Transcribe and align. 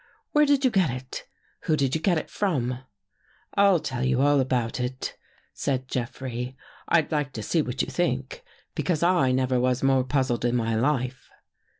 Where 0.31 0.47
did 0.47 0.65
you 0.65 0.71
get 0.71 0.89
it? 0.89 1.27
Who 1.65 1.77
did 1.77 1.93
you 1.93 2.01
get 2.01 2.17
it 2.17 2.31
from? 2.31 2.79
""I'll 3.53 3.79
tell 3.79 4.03
you 4.03 4.19
all 4.19 4.39
about 4.39 4.79
it," 4.79 5.15
said 5.53 5.87
Jeffrey." 5.87 6.57
I'd 6.87 7.11
like 7.11 7.33
to 7.33 7.43
see 7.43 7.61
what 7.61 7.83
you 7.83 7.87
think. 7.87 8.43
Because 8.73 9.03
I 9.03 9.31
never 9.31 9.59
was 9.59 9.83
more 9.83 10.03
puzzled 10.03 10.43
in 10.43 10.55
my 10.55 10.73
life." 10.73 11.29